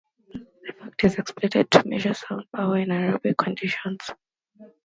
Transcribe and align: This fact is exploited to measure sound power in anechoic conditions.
This 0.63 0.73
fact 0.79 1.03
is 1.03 1.13
exploited 1.19 1.69
to 1.69 1.87
measure 1.87 2.15
sound 2.15 2.45
power 2.51 2.75
in 2.79 2.89
anechoic 2.89 3.37
conditions. 3.37 3.99